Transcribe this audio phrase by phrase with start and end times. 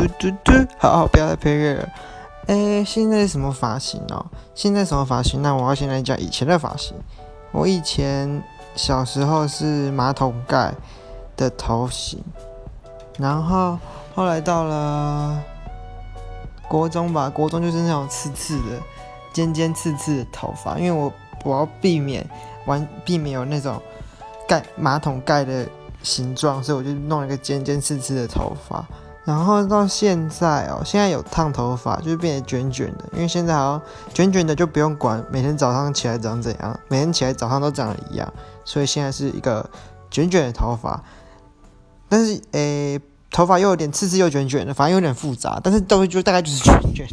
[0.00, 1.88] 嘟嘟嘟，好好，不要再配乐了。
[2.46, 4.24] 哎，现在什么发型哦？
[4.54, 5.42] 现在什么发型？
[5.42, 6.96] 那我要先来讲以前的发型。
[7.52, 8.42] 我以前
[8.74, 10.72] 小时候是马桶盖
[11.36, 12.22] 的头型，
[13.18, 13.78] 然后
[14.14, 15.38] 后来到了
[16.66, 18.80] 国中吧，国中就是那种刺刺的、
[19.32, 21.12] 尖尖刺刺的头发，因为我
[21.44, 22.26] 我要避免
[22.64, 23.80] 完避免有那种
[24.48, 25.66] 盖马桶盖的
[26.02, 28.86] 形状，所以我就弄了一个尖尖刺刺的头发。
[29.30, 33.04] 然后到现在哦，现在有烫头发，就是变得卷卷的。
[33.12, 33.82] 因为现在好像
[34.12, 38.32] 卷卷的就不用管每天早上起来长怎样，每天起来早上都长得一样，
[38.64, 39.70] 所以现在是一个
[40.10, 41.00] 卷卷的头发。
[42.08, 45.60] 但是诶，头发又有点刺刺又卷卷的，反正有点复杂。
[45.62, 47.06] 但是都就大概就是卷卷。